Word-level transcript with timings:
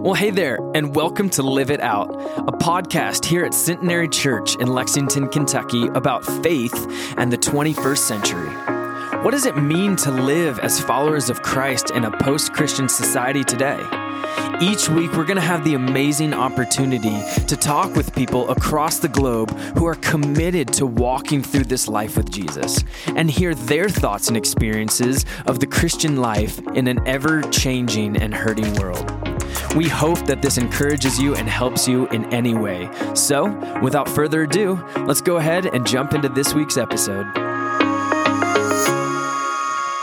Well, 0.00 0.14
hey 0.14 0.30
there, 0.30 0.60
and 0.76 0.94
welcome 0.94 1.28
to 1.30 1.42
Live 1.42 1.72
It 1.72 1.80
Out, 1.80 2.08
a 2.36 2.52
podcast 2.52 3.24
here 3.24 3.44
at 3.44 3.52
Centenary 3.52 4.08
Church 4.08 4.54
in 4.54 4.68
Lexington, 4.68 5.26
Kentucky 5.26 5.88
about 5.88 6.24
faith 6.24 6.72
and 7.18 7.32
the 7.32 7.36
21st 7.36 7.98
century. 7.98 8.48
What 9.24 9.32
does 9.32 9.44
it 9.44 9.56
mean 9.56 9.96
to 9.96 10.12
live 10.12 10.60
as 10.60 10.80
followers 10.80 11.30
of 11.30 11.42
Christ 11.42 11.90
in 11.90 12.04
a 12.04 12.16
post 12.18 12.52
Christian 12.52 12.88
society 12.88 13.42
today? 13.42 13.80
Each 14.60 14.88
week, 14.88 15.12
we're 15.14 15.24
going 15.24 15.34
to 15.34 15.40
have 15.40 15.64
the 15.64 15.74
amazing 15.74 16.32
opportunity 16.32 17.20
to 17.46 17.56
talk 17.56 17.96
with 17.96 18.14
people 18.14 18.48
across 18.50 19.00
the 19.00 19.08
globe 19.08 19.50
who 19.76 19.84
are 19.84 19.96
committed 19.96 20.72
to 20.74 20.86
walking 20.86 21.42
through 21.42 21.64
this 21.64 21.88
life 21.88 22.16
with 22.16 22.30
Jesus 22.30 22.84
and 23.08 23.28
hear 23.28 23.52
their 23.52 23.88
thoughts 23.88 24.28
and 24.28 24.36
experiences 24.36 25.24
of 25.46 25.58
the 25.58 25.66
Christian 25.66 26.18
life 26.18 26.60
in 26.74 26.86
an 26.86 27.00
ever 27.04 27.42
changing 27.50 28.16
and 28.16 28.32
hurting 28.32 28.72
world. 28.74 29.17
We 29.78 29.86
hope 29.86 30.26
that 30.26 30.42
this 30.42 30.58
encourages 30.58 31.20
you 31.20 31.36
and 31.36 31.48
helps 31.48 31.86
you 31.86 32.08
in 32.08 32.24
any 32.34 32.52
way. 32.52 32.90
So, 33.14 33.46
without 33.80 34.08
further 34.08 34.42
ado, 34.42 34.84
let's 35.06 35.20
go 35.20 35.36
ahead 35.36 35.66
and 35.66 35.86
jump 35.86 36.14
into 36.14 36.28
this 36.28 36.52
week's 36.52 36.76
episode. 36.76 37.32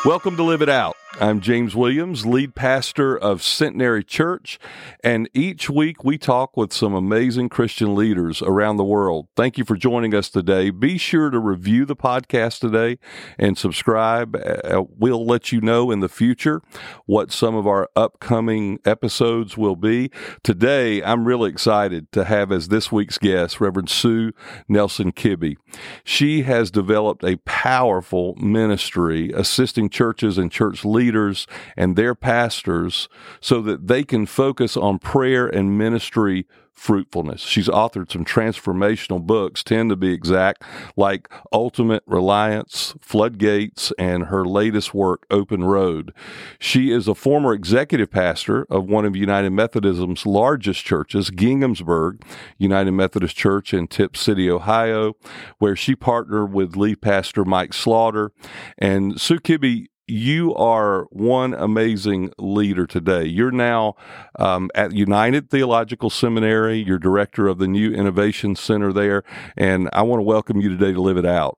Welcome 0.05 0.37
to 0.37 0.43
Live 0.43 0.61
It 0.61 0.69
Out. 0.69 0.95
I'm 1.21 1.39
James 1.39 1.77
Williams, 1.77 2.25
lead 2.25 2.55
pastor 2.55 3.17
of 3.17 3.41
Centenary 3.41 4.03
Church, 4.03 4.59
and 5.01 5.29
each 5.33 5.69
week 5.69 6.03
we 6.03 6.17
talk 6.17 6.57
with 6.57 6.73
some 6.73 6.93
amazing 6.93 7.47
Christian 7.47 7.95
leaders 7.95 8.41
around 8.41 8.75
the 8.75 8.83
world. 8.83 9.29
Thank 9.33 9.57
you 9.57 9.63
for 9.63 9.77
joining 9.77 10.13
us 10.13 10.27
today. 10.27 10.71
Be 10.71 10.97
sure 10.97 11.29
to 11.29 11.39
review 11.39 11.85
the 11.85 11.95
podcast 11.95 12.59
today 12.59 12.99
and 13.39 13.57
subscribe. 13.57 14.35
Uh, 14.35 14.83
we'll 14.89 15.25
let 15.25 15.53
you 15.53 15.61
know 15.61 15.89
in 15.89 16.01
the 16.01 16.09
future 16.09 16.61
what 17.05 17.31
some 17.31 17.55
of 17.55 17.65
our 17.65 17.89
upcoming 17.95 18.79
episodes 18.83 19.55
will 19.55 19.77
be. 19.77 20.11
Today, 20.43 21.01
I'm 21.01 21.23
really 21.23 21.49
excited 21.49 22.11
to 22.11 22.25
have 22.25 22.51
as 22.51 22.67
this 22.67 22.91
week's 22.91 23.17
guest 23.17 23.61
Reverend 23.61 23.89
Sue 23.89 24.33
Nilson 24.67 25.13
Kibbey. 25.13 25.55
She 26.03 26.41
has 26.41 26.71
developed 26.71 27.23
a 27.23 27.37
powerful 27.45 28.35
ministry 28.35 29.31
assisting 29.31 29.89
churches 29.89 30.37
and 30.37 30.51
church 30.51 30.83
leaders 30.83 31.04
leaders 31.05 31.45
and 31.77 31.95
their 31.95 32.15
pastors 32.15 33.07
so 33.39 33.61
that 33.61 33.87
they 33.87 34.03
can 34.03 34.25
focus 34.25 34.75
on 34.75 34.99
prayer 34.99 35.47
and 35.47 35.77
ministry 35.77 36.45
fruitfulness. 36.75 37.41
She's 37.41 37.69
authored 37.69 38.11
some 38.11 38.25
transformational 38.25 39.25
books, 39.25 39.63
10 39.63 39.89
to 39.89 39.95
be 39.95 40.11
exact, 40.11 40.61
like 40.95 41.29
Ultimate 41.51 42.03
Reliance, 42.05 42.93
Floodgates, 42.99 43.93
and 43.97 44.25
her 44.25 44.45
latest 44.45 44.93
work, 44.93 45.25
Open 45.31 45.63
Road. 45.63 46.13
She 46.59 46.91
is 46.91 47.07
a 47.07 47.15
former 47.15 47.53
executive 47.53 48.11
pastor 48.11 48.67
of 48.69 48.85
one 48.85 49.05
of 49.05 49.15
United 49.15 49.51
Methodism's 49.51 50.25
largest 50.25 50.83
churches, 50.83 51.31
Ginghamsburg 51.31 52.21
United 52.57 52.91
Methodist 52.91 53.35
Church 53.35 53.73
in 53.73 53.87
Tipp 53.87 54.17
City, 54.17 54.51
Ohio, 54.51 55.13
where 55.59 55.75
she 55.75 55.95
partnered 55.95 56.51
with 56.51 56.75
lead 56.75 57.01
pastor 57.01 57.45
Mike 57.45 57.73
Slaughter. 57.73 58.31
And 58.77 59.19
Sue 59.19 59.39
Kibbey 59.39 59.87
you 60.07 60.53
are 60.55 61.03
one 61.05 61.53
amazing 61.53 62.31
leader 62.37 62.85
today. 62.85 63.25
You're 63.25 63.51
now 63.51 63.95
um, 64.37 64.69
at 64.75 64.93
United 64.93 65.49
Theological 65.49 66.09
Seminary. 66.09 66.77
You're 66.77 66.99
director 66.99 67.47
of 67.47 67.57
the 67.57 67.67
New 67.67 67.91
Innovation 67.91 68.55
Center 68.55 68.93
there. 68.93 69.23
And 69.57 69.89
I 69.93 70.03
want 70.03 70.19
to 70.19 70.23
welcome 70.23 70.61
you 70.61 70.69
today 70.69 70.93
to 70.93 71.01
Live 71.01 71.17
It 71.17 71.25
Out. 71.25 71.57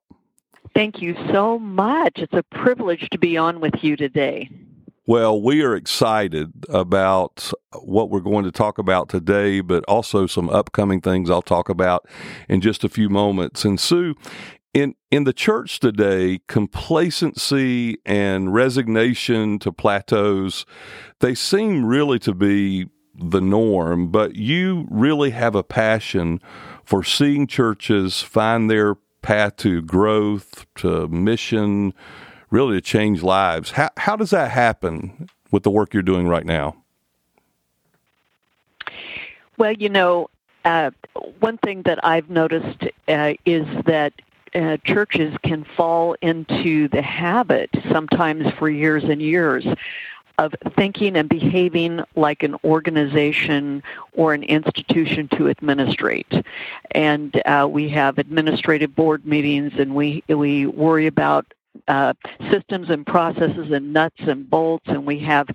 Thank 0.73 1.01
you 1.01 1.15
so 1.31 1.57
much. 1.59 2.13
It's 2.17 2.33
a 2.33 2.43
privilege 2.43 3.09
to 3.11 3.17
be 3.17 3.37
on 3.37 3.59
with 3.59 3.73
you 3.81 3.95
today. 3.95 4.49
Well, 5.07 5.41
we 5.41 5.63
are 5.63 5.73
excited 5.73 6.51
about 6.67 7.53
what 7.81 8.09
we're 8.09 8.19
going 8.19 8.43
to 8.43 8.51
talk 8.51 8.77
about 8.77 9.07
today, 9.07 9.61
but 9.61 9.85
also 9.85 10.27
some 10.27 10.49
upcoming 10.49 10.99
things 10.99 11.29
I'll 11.29 11.41
talk 11.41 11.69
about 11.69 12.05
in 12.49 12.59
just 12.59 12.83
a 12.83 12.89
few 12.89 13.07
moments. 13.07 13.63
And 13.63 13.79
Sue, 13.79 14.15
in 14.77 14.93
in 15.09 15.23
the 15.23 15.33
church 15.33 15.79
today, 15.79 16.39
complacency 16.47 17.97
and 18.05 18.53
resignation 18.53 19.57
to 19.59 19.71
plateaus, 19.71 20.65
they 21.19 21.33
seem 21.33 21.85
really 21.85 22.19
to 22.19 22.33
be 22.33 22.87
the 23.15 23.41
norm, 23.41 24.09
but 24.09 24.35
you 24.35 24.87
really 24.91 25.31
have 25.31 25.55
a 25.55 25.63
passion 25.63 26.39
for 26.83 27.03
seeing 27.03 27.47
churches 27.47 28.21
find 28.21 28.69
their 28.69 28.95
path 29.23 29.55
to 29.57 29.81
growth, 29.81 30.67
to 30.75 31.07
mission, 31.07 31.93
really 32.51 32.75
to 32.75 32.81
change 32.81 33.23
lives. 33.23 33.71
How 33.71 33.89
how 33.97 34.15
does 34.15 34.29
that 34.29 34.51
happen 34.51 35.27
with 35.51 35.63
the 35.63 35.71
work 35.71 35.93
you're 35.93 36.03
doing 36.03 36.27
right 36.27 36.45
now? 36.45 36.75
Well, 39.57 39.73
you 39.73 39.89
know, 39.89 40.29
uh, 40.65 40.91
one 41.39 41.57
thing 41.57 41.81
that 41.83 42.05
I've 42.05 42.29
noticed 42.29 42.83
uh, 43.07 43.33
is 43.43 43.65
that 43.85 44.13
uh, 44.57 44.77
churches 44.83 45.35
can 45.43 45.63
fall 45.63 46.15
into 46.21 46.87
the 46.89 47.01
habit, 47.01 47.69
sometimes 47.91 48.51
for 48.57 48.69
years 48.69 49.03
and 49.03 49.21
years, 49.21 49.65
of 50.39 50.53
thinking 50.75 51.15
and 51.15 51.29
behaving 51.29 52.01
like 52.15 52.43
an 52.43 52.55
organization 52.63 53.81
or 54.13 54.33
an 54.33 54.43
institution 54.43 55.27
to 55.29 55.49
administrate. 55.49 56.31
And 56.91 57.41
uh, 57.45 57.67
we 57.69 57.89
have 57.89 58.17
administrative 58.17 58.95
board 58.95 59.25
meetings, 59.25 59.73
and 59.77 59.95
we 59.95 60.23
we 60.27 60.65
worry 60.65 61.07
about 61.07 61.45
uh, 61.87 62.13
systems 62.51 62.89
and 62.89 63.05
processes 63.05 63.71
and 63.71 63.93
nuts 63.93 64.19
and 64.19 64.49
bolts, 64.49 64.85
and 64.87 65.05
we 65.05 65.19
have 65.19 65.47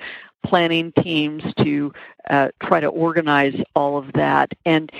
planning 0.44 0.92
teams 0.92 1.42
to 1.54 1.92
uh, 2.30 2.48
try 2.62 2.80
to 2.80 2.88
organize 2.88 3.54
all 3.76 3.96
of 3.96 4.12
that. 4.14 4.52
And 4.64 4.90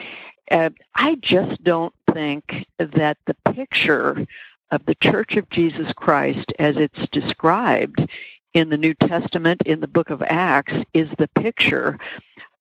uh, 0.51 0.71
I 0.95 1.17
just 1.17 1.63
don't 1.65 1.95
think 2.13 2.67
that 2.79 3.19
the 3.27 3.37
picture 3.53 4.27
of 4.71 4.85
the 4.87 4.95
Church 4.97 5.37
of 5.37 5.49
Jesus 5.51 5.93
Christ 5.95 6.53
as 6.59 6.77
it's 6.77 7.09
described 7.11 8.01
in 8.55 8.69
the 8.69 8.77
New 8.77 8.95
Testament, 8.95 9.63
in 9.65 9.81
the 9.81 9.87
book 9.87 10.11
of 10.11 10.23
Acts, 10.23 10.75
is 10.93 11.09
the 11.19 11.29
picture 11.29 11.99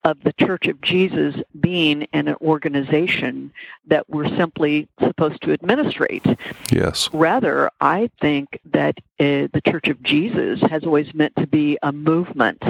of 0.04 0.18
the 0.24 0.34
Church 0.34 0.68
of 0.68 0.82
Jesus 0.82 1.36
being 1.60 2.08
an 2.14 2.36
organization 2.42 3.52
that 3.86 4.10
we're 4.10 4.36
simply 4.36 4.88
supposed 5.00 5.42
to 5.44 5.54
administrate. 5.54 6.26
Yes. 6.72 7.10
Rather, 7.14 7.70
I 7.80 8.10
think 8.20 8.60
that 8.74 8.98
uh, 9.20 9.48
the 9.54 9.62
Church 9.66 9.88
of 9.88 10.02
Jesus 10.02 10.60
has 10.62 10.84
always 10.84 11.14
meant 11.14 11.36
to 11.36 11.46
be 11.46 11.78
a 11.84 11.92
movement 11.92 12.64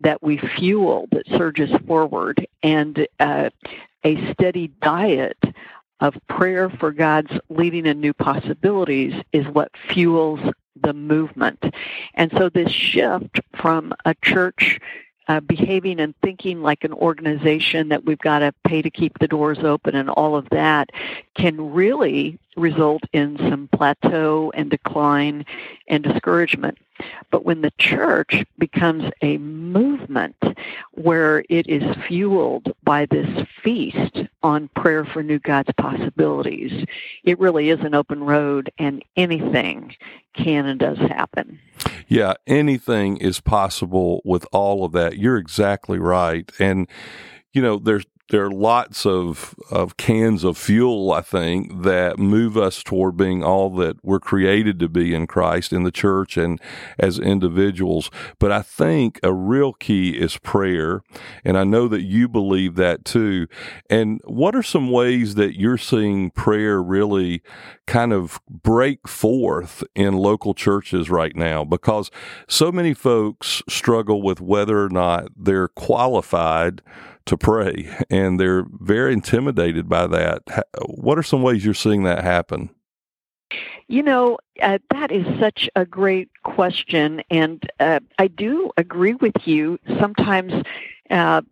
that 0.00 0.22
we 0.22 0.38
fuel 0.38 1.08
that 1.12 1.26
surges 1.28 1.70
forward 1.86 2.46
and 2.62 3.06
uh, 3.18 3.50
a 4.04 4.32
steady 4.32 4.68
diet 4.80 5.38
of 6.02 6.16
prayer 6.28 6.68
for 6.68 6.90
God's 6.90 7.30
leading 7.48 7.86
and 7.86 8.00
new 8.00 8.12
possibilities 8.12 9.14
is 9.32 9.46
what 9.46 9.70
fuels 9.88 10.40
the 10.82 10.92
movement. 10.92 11.64
And 12.14 12.32
so 12.36 12.48
this 12.48 12.72
shift 12.72 13.40
from 13.54 13.94
a 14.04 14.14
church 14.16 14.80
uh, 15.28 15.38
behaving 15.38 16.00
and 16.00 16.12
thinking 16.20 16.60
like 16.60 16.82
an 16.82 16.92
organization 16.92 17.88
that 17.90 18.04
we've 18.04 18.18
got 18.18 18.40
to 18.40 18.52
pay 18.64 18.82
to 18.82 18.90
keep 18.90 19.16
the 19.20 19.28
doors 19.28 19.58
open 19.60 19.94
and 19.94 20.10
all 20.10 20.34
of 20.34 20.48
that 20.50 20.90
can 21.34 21.72
really 21.72 22.38
result 22.56 23.02
in 23.12 23.38
some 23.38 23.68
plateau 23.72 24.52
and 24.54 24.70
decline 24.70 25.44
and 25.88 26.04
discouragement. 26.04 26.78
But 27.30 27.44
when 27.44 27.62
the 27.62 27.72
church 27.78 28.44
becomes 28.58 29.10
a 29.22 29.38
movement 29.38 30.36
where 30.92 31.44
it 31.48 31.68
is 31.68 31.82
fueled 32.06 32.72
by 32.84 33.06
this 33.06 33.46
feast 33.62 34.18
on 34.42 34.68
prayer 34.76 35.04
for 35.04 35.22
new 35.22 35.38
God's 35.38 35.70
possibilities, 35.78 36.84
it 37.24 37.38
really 37.40 37.70
is 37.70 37.80
an 37.80 37.94
open 37.94 38.22
road 38.22 38.70
and 38.78 39.02
anything 39.16 39.96
can 40.34 40.66
and 40.66 40.78
does 40.78 40.98
happen. 40.98 41.58
Yeah, 42.06 42.34
anything 42.46 43.16
is 43.16 43.40
possible 43.40 44.20
with 44.24 44.46
all 44.52 44.84
of 44.84 44.92
that. 44.92 45.16
You're 45.18 45.38
exactly 45.38 45.98
right. 45.98 46.50
And 46.58 46.86
you 47.52 47.60
know, 47.60 47.78
there's 47.78 48.06
there 48.30 48.44
are 48.44 48.50
lots 48.50 49.04
of, 49.04 49.54
of 49.70 49.96
cans 49.96 50.42
of 50.44 50.56
fuel, 50.56 51.12
I 51.12 51.20
think, 51.20 51.82
that 51.82 52.18
move 52.18 52.56
us 52.56 52.82
toward 52.82 53.16
being 53.16 53.44
all 53.44 53.68
that 53.76 53.96
we're 54.02 54.20
created 54.20 54.78
to 54.80 54.88
be 54.88 55.14
in 55.14 55.26
Christ, 55.26 55.72
in 55.72 55.82
the 55.82 55.90
church, 55.90 56.36
and 56.36 56.60
as 56.98 57.18
individuals. 57.18 58.10
But 58.38 58.50
I 58.50 58.62
think 58.62 59.20
a 59.22 59.32
real 59.32 59.72
key 59.74 60.10
is 60.10 60.38
prayer. 60.38 61.02
And 61.44 61.58
I 61.58 61.64
know 61.64 61.88
that 61.88 62.02
you 62.02 62.28
believe 62.28 62.76
that 62.76 63.04
too. 63.04 63.48
And 63.90 64.20
what 64.24 64.56
are 64.56 64.62
some 64.62 64.90
ways 64.90 65.34
that 65.34 65.58
you're 65.58 65.78
seeing 65.78 66.30
prayer 66.30 66.82
really 66.82 67.42
kind 67.86 68.12
of 68.12 68.40
break 68.48 69.08
forth 69.08 69.84
in 69.94 70.14
local 70.14 70.54
churches 70.54 71.10
right 71.10 71.36
now? 71.36 71.64
Because 71.64 72.10
so 72.48 72.72
many 72.72 72.94
folks 72.94 73.62
struggle 73.68 74.22
with 74.22 74.40
whether 74.40 74.82
or 74.82 74.88
not 74.88 75.28
they're 75.36 75.68
qualified 75.68 76.80
to 77.26 77.36
pray, 77.36 77.94
and 78.10 78.38
they're 78.38 78.64
very 78.80 79.12
intimidated 79.12 79.88
by 79.88 80.06
that. 80.06 80.42
What 80.86 81.18
are 81.18 81.22
some 81.22 81.42
ways 81.42 81.64
you're 81.64 81.74
seeing 81.74 82.02
that 82.04 82.22
happen? 82.22 82.70
You 83.88 84.02
know, 84.02 84.38
uh, 84.62 84.78
that 84.90 85.12
is 85.12 85.26
such 85.38 85.68
a 85.76 85.84
great 85.84 86.30
question, 86.42 87.22
and 87.30 87.68
uh, 87.80 88.00
I 88.18 88.28
do 88.28 88.70
agree 88.76 89.14
with 89.14 89.36
you. 89.44 89.78
Sometimes 90.00 90.52
uh, 91.10 91.42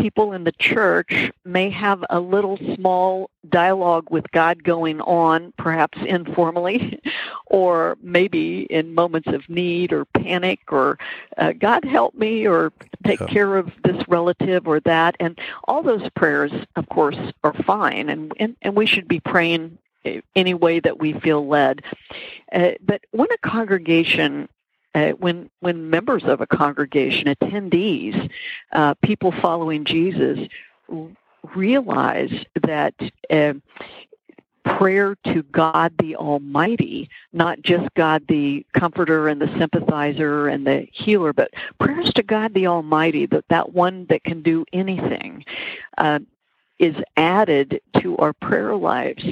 people 0.00 0.32
in 0.32 0.44
the 0.44 0.52
church 0.52 1.30
may 1.44 1.70
have 1.70 2.04
a 2.10 2.20
little 2.20 2.58
small 2.74 3.30
dialogue 3.48 4.08
with 4.10 4.30
God 4.32 4.64
going 4.64 5.00
on, 5.02 5.52
perhaps 5.58 5.98
informally, 6.06 7.00
or 7.46 7.96
maybe 8.02 8.62
in 8.62 8.94
moments 8.94 9.28
of 9.28 9.48
need 9.48 9.92
or 9.92 10.04
panic, 10.06 10.60
or 10.72 10.98
uh, 11.38 11.52
God 11.52 11.84
help 11.84 12.14
me, 12.14 12.46
or 12.46 12.72
take 13.04 13.20
yeah. 13.20 13.26
care 13.26 13.56
of 13.56 13.70
this 13.84 14.02
relative 14.08 14.66
or 14.66 14.80
that. 14.80 15.16
And 15.20 15.38
all 15.64 15.82
those 15.82 16.08
prayers, 16.16 16.52
of 16.76 16.88
course, 16.88 17.18
are 17.44 17.54
fine, 17.64 18.08
and, 18.08 18.32
and, 18.38 18.56
and 18.62 18.76
we 18.76 18.86
should 18.86 19.08
be 19.08 19.20
praying 19.20 19.78
any 20.34 20.54
way 20.54 20.80
that 20.80 20.98
we 20.98 21.12
feel 21.12 21.46
led. 21.46 21.82
Uh, 22.52 22.72
but 22.80 23.02
when 23.10 23.28
a 23.32 23.38
congregation 23.48 24.48
uh, 24.94 25.10
when 25.10 25.50
when 25.60 25.90
members 25.90 26.24
of 26.24 26.40
a 26.40 26.46
congregation, 26.46 27.34
attendees, 27.34 28.30
uh, 28.72 28.94
people 29.02 29.32
following 29.32 29.84
Jesus, 29.84 30.48
realize 31.54 32.32
that 32.62 32.94
uh, 33.30 33.54
prayer 34.64 35.16
to 35.24 35.42
God 35.44 35.92
the 35.98 36.16
Almighty, 36.16 37.08
not 37.32 37.62
just 37.62 37.92
God 37.94 38.24
the 38.28 38.66
Comforter 38.72 39.28
and 39.28 39.40
the 39.40 39.52
Sympathizer 39.58 40.48
and 40.48 40.66
the 40.66 40.86
Healer, 40.92 41.32
but 41.32 41.50
prayers 41.78 42.12
to 42.14 42.22
God 42.22 42.54
the 42.54 42.66
Almighty, 42.66 43.26
that 43.26 43.44
that 43.48 43.72
one 43.72 44.06
that 44.10 44.24
can 44.24 44.42
do 44.42 44.64
anything. 44.72 45.44
Uh, 45.98 46.20
is 46.80 46.96
added 47.18 47.78
to 48.00 48.16
our 48.16 48.32
prayer 48.32 48.74
lives, 48.74 49.22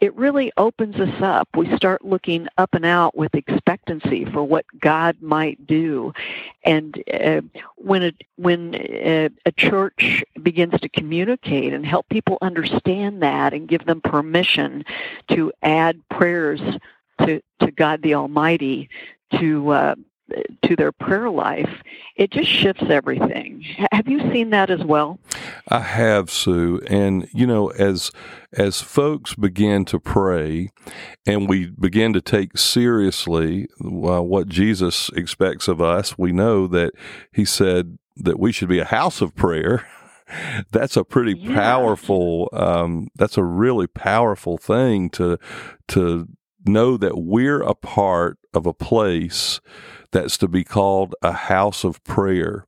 it 0.00 0.14
really 0.16 0.50
opens 0.56 0.96
us 0.96 1.22
up. 1.22 1.46
We 1.54 1.76
start 1.76 2.02
looking 2.02 2.48
up 2.56 2.74
and 2.74 2.86
out 2.86 3.14
with 3.14 3.34
expectancy 3.34 4.24
for 4.24 4.42
what 4.42 4.64
God 4.80 5.20
might 5.20 5.66
do. 5.66 6.14
And 6.64 7.00
uh, 7.12 7.42
when 7.76 8.04
a, 8.04 8.12
when 8.36 8.74
a, 8.74 9.28
a 9.44 9.52
church 9.52 10.24
begins 10.42 10.80
to 10.80 10.88
communicate 10.88 11.74
and 11.74 11.84
help 11.84 12.08
people 12.08 12.38
understand 12.40 13.22
that 13.22 13.52
and 13.52 13.68
give 13.68 13.84
them 13.84 14.00
permission 14.00 14.82
to 15.28 15.52
add 15.62 16.00
prayers 16.08 16.60
to, 17.20 17.42
to 17.60 17.70
God 17.70 18.00
the 18.00 18.14
Almighty, 18.14 18.88
to 19.38 19.68
uh, 19.70 19.94
to 20.62 20.76
their 20.76 20.92
prayer 20.92 21.30
life, 21.30 21.70
it 22.16 22.30
just 22.30 22.48
shifts 22.48 22.84
everything. 22.88 23.64
Have 23.92 24.08
you 24.08 24.20
seen 24.32 24.50
that 24.50 24.70
as 24.70 24.82
well? 24.84 25.18
I 25.68 25.80
have, 25.80 26.30
Sue. 26.30 26.80
And 26.88 27.28
you 27.32 27.46
know, 27.46 27.68
as 27.68 28.10
as 28.52 28.80
folks 28.80 29.34
begin 29.34 29.84
to 29.86 29.98
pray, 30.00 30.70
and 31.26 31.48
we 31.48 31.66
begin 31.66 32.12
to 32.12 32.20
take 32.20 32.56
seriously 32.56 33.68
uh, 33.84 34.22
what 34.22 34.48
Jesus 34.48 35.10
expects 35.10 35.68
of 35.68 35.80
us, 35.80 36.16
we 36.16 36.32
know 36.32 36.66
that 36.68 36.94
He 37.32 37.44
said 37.44 37.98
that 38.16 38.38
we 38.38 38.52
should 38.52 38.68
be 38.68 38.78
a 38.78 38.84
house 38.84 39.20
of 39.20 39.34
prayer. 39.34 39.86
that's 40.70 40.96
a 40.96 41.04
pretty 41.04 41.38
yeah. 41.38 41.54
powerful. 41.54 42.48
Um, 42.52 43.08
that's 43.14 43.36
a 43.36 43.44
really 43.44 43.86
powerful 43.86 44.56
thing 44.56 45.10
to 45.10 45.38
to 45.88 46.28
know 46.66 46.96
that 46.96 47.18
we're 47.18 47.62
a 47.62 47.74
part 47.74 48.38
of 48.54 48.66
a 48.66 48.72
place 48.72 49.60
that's 50.14 50.38
to 50.38 50.48
be 50.48 50.64
called 50.64 51.14
a 51.20 51.32
house 51.32 51.84
of 51.84 52.02
prayer. 52.04 52.66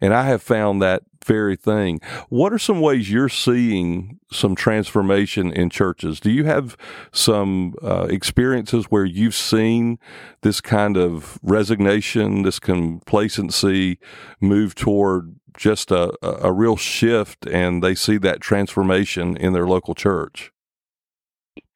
And 0.00 0.12
I 0.12 0.24
have 0.24 0.42
found 0.42 0.82
that 0.82 1.02
very 1.24 1.56
thing. 1.56 2.00
What 2.28 2.52
are 2.52 2.58
some 2.58 2.80
ways 2.80 3.10
you're 3.10 3.28
seeing 3.28 4.18
some 4.32 4.54
transformation 4.54 5.52
in 5.52 5.70
churches? 5.70 6.20
Do 6.20 6.30
you 6.30 6.44
have 6.44 6.76
some 7.12 7.74
uh, 7.82 8.06
experiences 8.10 8.86
where 8.86 9.04
you've 9.04 9.34
seen 9.34 9.98
this 10.40 10.60
kind 10.60 10.96
of 10.96 11.38
resignation, 11.42 12.42
this 12.42 12.58
complacency 12.58 13.98
move 14.40 14.74
toward 14.74 15.36
just 15.56 15.90
a, 15.90 16.12
a 16.22 16.52
real 16.52 16.76
shift 16.76 17.46
and 17.46 17.82
they 17.82 17.94
see 17.94 18.16
that 18.18 18.40
transformation 18.40 19.36
in 19.36 19.52
their 19.52 19.66
local 19.66 19.94
church? 19.94 20.50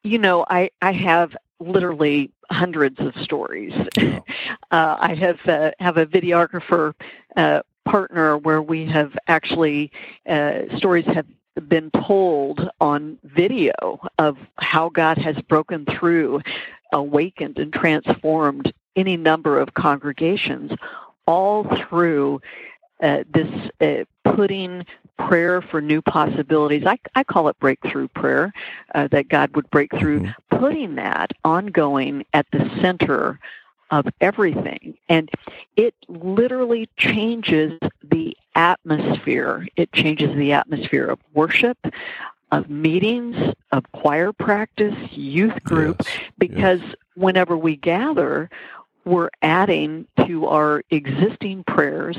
You 0.02 0.19
know, 0.19 0.44
I, 0.48 0.70
I 0.80 0.92
have 0.92 1.36
literally 1.62 2.31
hundreds 2.50 3.00
of 3.00 3.14
stories. 3.23 3.73
uh, 3.99 4.20
I 4.70 5.14
have 5.14 5.38
uh, 5.47 5.70
have 5.79 5.97
a 5.97 6.06
videographer 6.06 6.94
uh, 7.37 7.62
partner 7.85 8.38
where 8.38 8.62
we 8.62 8.87
have 8.87 9.17
actually 9.29 9.91
uh, 10.29 10.76
stories 10.76 11.06
have 11.06 11.26
been 11.69 11.91
told 11.91 12.70
on 12.81 13.19
video 13.25 13.73
of 14.19 14.38
how 14.59 14.88
God 14.88 15.19
has 15.19 15.37
broken 15.49 15.85
through, 15.87 16.41
awakened, 16.93 17.59
and 17.59 17.73
transformed 17.73 18.73
any 18.97 19.17
number 19.17 19.58
of 19.58 19.75
congregations, 19.75 20.73
all 21.26 21.65
through 21.88 22.41
uh, 23.03 23.25
this 23.32 23.70
uh, 23.81 24.05
putting 24.35 24.87
prayer 25.28 25.62
for 25.62 25.80
new 25.80 26.02
possibilities. 26.02 26.84
I, 26.86 26.98
I 27.14 27.24
call 27.24 27.48
it 27.48 27.58
breakthrough 27.58 28.08
prayer, 28.08 28.52
uh, 28.94 29.08
that 29.08 29.28
God 29.28 29.54
would 29.56 29.70
break 29.70 29.90
through, 29.98 30.20
mm-hmm. 30.20 30.58
putting 30.58 30.94
that 30.96 31.32
ongoing 31.44 32.24
at 32.32 32.46
the 32.52 32.70
center 32.80 33.38
of 33.90 34.06
everything. 34.20 34.96
And 35.08 35.30
it 35.76 35.94
literally 36.08 36.88
changes 36.96 37.78
the 38.02 38.36
atmosphere. 38.54 39.66
It 39.76 39.92
changes 39.92 40.34
the 40.36 40.52
atmosphere 40.52 41.06
of 41.06 41.19
worship, 41.34 41.78
of 42.50 42.70
meetings, 42.70 43.36
of 43.70 43.84
choir 43.92 44.32
practice, 44.32 44.94
youth 45.10 45.62
group, 45.62 46.02
yes. 46.04 46.19
because 46.38 46.80
yes. 46.80 46.94
whenever 47.14 47.56
we 47.56 47.76
gather, 47.76 48.50
we're 49.04 49.30
adding 49.42 50.06
to 50.26 50.46
our 50.46 50.82
existing 50.90 51.64
prayers 51.64 52.16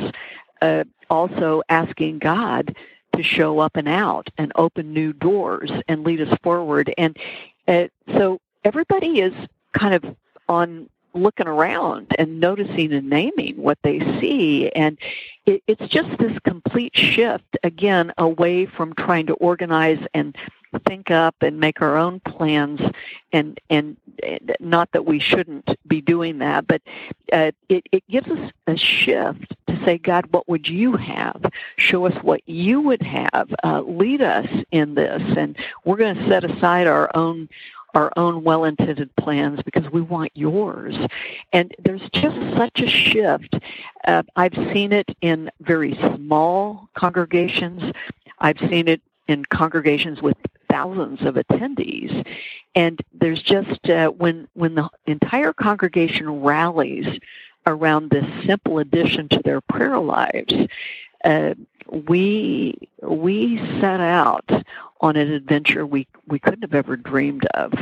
uh, 0.63 0.83
also 1.09 1.61
asking 1.69 2.19
God 2.19 2.75
to 3.15 3.21
show 3.21 3.59
up 3.59 3.75
and 3.75 3.87
out 3.87 4.29
and 4.37 4.51
open 4.55 4.93
new 4.93 5.13
doors 5.13 5.69
and 5.87 6.03
lead 6.03 6.21
us 6.21 6.35
forward. 6.41 6.91
And 6.97 7.17
uh, 7.67 7.87
so 8.13 8.39
everybody 8.63 9.19
is 9.19 9.33
kind 9.73 9.93
of 9.93 10.15
on 10.47 10.89
looking 11.13 11.47
around 11.47 12.07
and 12.17 12.39
noticing 12.39 12.91
and 12.93 13.09
naming 13.09 13.57
what 13.57 13.77
they 13.83 13.99
see. 14.19 14.69
And 14.71 14.97
it, 15.45 15.61
it's 15.67 15.87
just 15.87 16.17
this 16.17 16.35
complete 16.43 16.95
shift, 16.95 17.57
again, 17.63 18.11
away 18.17 18.65
from 18.65 18.95
trying 18.95 19.27
to 19.27 19.33
organize 19.33 19.99
and 20.13 20.35
think 20.87 21.11
up 21.11 21.35
and 21.41 21.59
make 21.59 21.81
our 21.81 21.97
own 21.97 22.19
plans 22.19 22.81
and 23.31 23.59
and 23.69 23.95
not 24.59 24.89
that 24.91 25.05
we 25.05 25.19
shouldn't 25.19 25.69
be 25.87 26.01
doing 26.01 26.39
that 26.39 26.65
but 26.65 26.81
uh, 27.31 27.51
it, 27.69 27.85
it 27.91 28.03
gives 28.09 28.27
us 28.27 28.51
a 28.67 28.75
shift 28.75 29.53
to 29.77 29.85
say 29.85 29.97
god 29.97 30.25
what 30.31 30.47
would 30.47 30.67
you 30.67 30.93
have 30.93 31.45
show 31.77 32.05
us 32.05 32.23
what 32.23 32.41
you 32.47 32.81
would 32.81 33.01
have 33.01 33.53
uh, 33.63 33.81
lead 33.81 34.21
us 34.21 34.47
in 34.71 34.95
this 34.95 35.21
and 35.37 35.57
we're 35.85 35.97
going 35.97 36.15
to 36.15 36.27
set 36.27 36.43
aside 36.43 36.87
our 36.87 37.09
own 37.15 37.47
our 37.93 38.11
own 38.17 38.43
well 38.43 38.63
intended 38.63 39.15
plans 39.15 39.61
because 39.63 39.89
we 39.91 40.01
want 40.01 40.31
yours. 40.33 40.95
And 41.51 41.73
there's 41.83 42.01
just 42.11 42.35
such 42.57 42.81
a 42.81 42.87
shift. 42.87 43.55
Uh, 44.05 44.23
I've 44.35 44.55
seen 44.73 44.91
it 44.91 45.15
in 45.21 45.51
very 45.61 45.95
small 46.15 46.89
congregations, 46.95 47.93
I've 48.39 48.59
seen 48.59 48.87
it 48.87 49.01
in 49.27 49.45
congregations 49.45 50.21
with 50.21 50.35
thousands 50.69 51.21
of 51.21 51.35
attendees. 51.35 52.25
And 52.75 52.99
there's 53.13 53.41
just 53.41 53.89
uh, 53.89 54.09
when 54.09 54.47
when 54.53 54.75
the 54.75 54.89
entire 55.05 55.53
congregation 55.53 56.41
rallies 56.41 57.19
around 57.65 58.09
this 58.09 58.25
simple 58.45 58.79
addition 58.79 59.29
to 59.29 59.41
their 59.43 59.61
prayer 59.61 59.99
lives, 59.99 60.53
uh, 61.23 61.53
we 62.07 62.77
we 63.01 63.57
set 63.79 63.99
out 63.99 64.49
on 65.01 65.17
an 65.17 65.31
adventure 65.31 65.85
we 65.85 66.07
we 66.27 66.39
couldn't 66.39 66.61
have 66.61 66.73
ever 66.73 66.95
dreamed 66.95 67.45
of, 67.53 67.73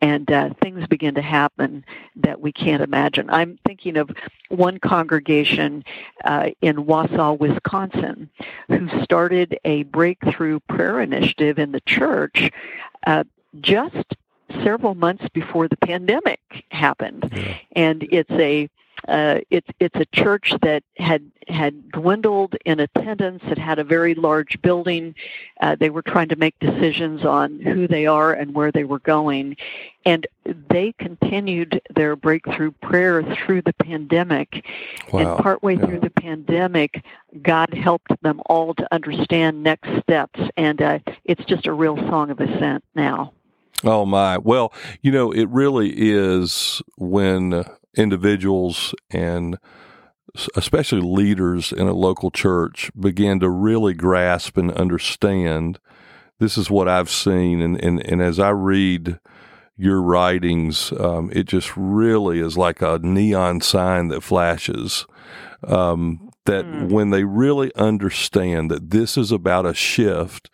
and 0.00 0.30
uh, 0.30 0.50
things 0.62 0.86
begin 0.88 1.14
to 1.14 1.22
happen 1.22 1.84
that 2.16 2.40
we 2.40 2.52
can't 2.52 2.82
imagine. 2.82 3.30
I'm 3.30 3.58
thinking 3.66 3.96
of 3.96 4.10
one 4.48 4.78
congregation 4.78 5.84
uh, 6.24 6.50
in 6.60 6.76
Wausau, 6.84 7.38
Wisconsin, 7.38 8.28
who 8.68 8.88
started 9.02 9.58
a 9.64 9.84
breakthrough 9.84 10.60
prayer 10.60 11.00
initiative 11.00 11.58
in 11.58 11.72
the 11.72 11.80
church 11.80 12.50
uh, 13.06 13.24
just 13.60 14.14
several 14.62 14.94
months 14.94 15.24
before 15.32 15.68
the 15.68 15.76
pandemic 15.78 16.40
happened, 16.70 17.30
yeah. 17.34 17.56
and 17.72 18.06
it's 18.10 18.30
a 18.32 18.68
uh, 19.08 19.40
it's 19.50 19.68
it's 19.78 19.96
a 19.96 20.04
church 20.06 20.54
that 20.62 20.82
had 20.96 21.30
had 21.48 21.90
dwindled 21.90 22.54
in 22.64 22.80
attendance. 22.80 23.42
It 23.46 23.58
had 23.58 23.78
a 23.78 23.84
very 23.84 24.14
large 24.14 24.60
building. 24.62 25.14
Uh, 25.60 25.76
they 25.78 25.90
were 25.90 26.02
trying 26.02 26.28
to 26.28 26.36
make 26.36 26.58
decisions 26.60 27.24
on 27.24 27.60
who 27.60 27.88
they 27.88 28.06
are 28.06 28.32
and 28.32 28.54
where 28.54 28.70
they 28.70 28.84
were 28.84 28.98
going, 29.00 29.56
and 30.04 30.26
they 30.68 30.92
continued 30.98 31.80
their 31.94 32.14
breakthrough 32.16 32.70
prayer 32.70 33.22
through 33.22 33.62
the 33.62 33.72
pandemic. 33.72 34.64
Wow. 35.12 35.20
And 35.20 35.42
partway 35.42 35.76
yeah. 35.76 35.86
through 35.86 36.00
the 36.00 36.10
pandemic, 36.10 37.02
God 37.42 37.72
helped 37.72 38.12
them 38.22 38.40
all 38.46 38.74
to 38.74 38.94
understand 38.94 39.62
next 39.62 39.88
steps, 40.02 40.40
and 40.56 40.80
uh, 40.80 40.98
it's 41.24 41.44
just 41.44 41.66
a 41.66 41.72
real 41.72 41.96
song 41.96 42.30
of 42.30 42.40
ascent 42.40 42.84
now. 42.94 43.32
Oh 43.82 44.04
my! 44.04 44.36
Well, 44.36 44.74
you 45.00 45.10
know, 45.10 45.32
it 45.32 45.48
really 45.48 45.94
is 45.96 46.82
when 46.98 47.64
individuals 47.96 48.94
and 49.10 49.58
especially 50.54 51.00
leaders 51.00 51.72
in 51.72 51.88
a 51.88 51.92
local 51.92 52.30
church, 52.30 52.90
begin 52.98 53.40
to 53.40 53.50
really 53.50 53.94
grasp 53.94 54.56
and 54.56 54.70
understand. 54.72 55.78
This 56.38 56.56
is 56.56 56.70
what 56.70 56.88
I've 56.88 57.10
seen, 57.10 57.60
and 57.60 57.82
and, 57.82 58.04
and 58.06 58.22
as 58.22 58.38
I 58.38 58.50
read 58.50 59.18
your 59.76 60.00
writings, 60.02 60.92
um, 60.98 61.30
it 61.32 61.44
just 61.44 61.76
really 61.76 62.38
is 62.38 62.56
like 62.56 62.82
a 62.82 62.98
neon 63.02 63.60
sign 63.60 64.08
that 64.08 64.22
flashes. 64.22 65.06
Um, 65.66 66.29
that 66.50 66.64
mm. 66.64 66.90
when 66.90 67.10
they 67.10 67.22
really 67.22 67.72
understand 67.76 68.70
that 68.70 68.90
this 68.90 69.16
is 69.16 69.30
about 69.30 69.64
a 69.64 69.72
shift 69.72 70.50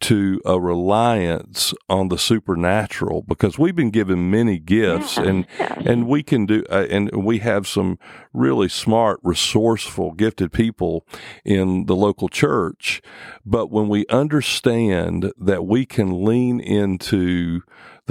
to 0.00 0.40
a 0.46 0.58
reliance 0.58 1.74
on 1.88 2.08
the 2.08 2.18
supernatural 2.18 3.22
because 3.22 3.58
we've 3.58 3.76
been 3.76 3.90
given 3.90 4.30
many 4.30 4.58
gifts 4.58 5.16
yeah. 5.16 5.24
and 5.24 5.46
and 5.58 6.06
we 6.06 6.22
can 6.22 6.46
do 6.46 6.64
uh, 6.70 6.86
and 6.90 7.10
we 7.12 7.38
have 7.38 7.66
some 7.66 7.98
really 8.32 8.68
smart 8.68 9.20
resourceful 9.22 10.12
gifted 10.12 10.52
people 10.52 11.06
in 11.44 11.84
the 11.84 11.96
local 11.96 12.28
church 12.30 13.02
but 13.44 13.70
when 13.70 13.88
we 13.88 14.06
understand 14.08 15.32
that 15.38 15.66
we 15.66 15.84
can 15.84 16.24
lean 16.24 16.60
into 16.60 17.60